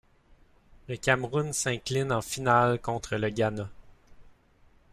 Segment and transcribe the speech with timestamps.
[0.87, 3.69] Le Cameroun s'incline en finale contre le Ghana.